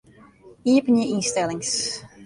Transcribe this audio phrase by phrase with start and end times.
[0.71, 1.73] Iepenje ynstellings.